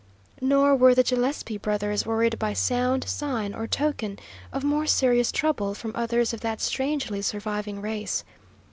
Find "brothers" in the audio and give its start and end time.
1.59-2.07